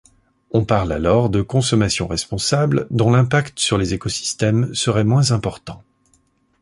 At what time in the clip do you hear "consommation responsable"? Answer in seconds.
1.43-2.87